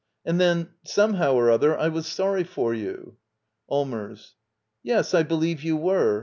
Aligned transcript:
And 0.25 0.41
then, 0.41 0.69
somehow 0.83 1.35
or 1.35 1.51
other, 1.51 1.77
I 1.77 1.87
was 1.89 2.07
sorry 2.07 2.43
for 2.43 2.73
you— 2.73 3.17
Allmers. 3.69 4.33
Yes, 4.81 5.13
I 5.13 5.21
believe 5.21 5.61
you 5.63 5.77
were. 5.77 6.19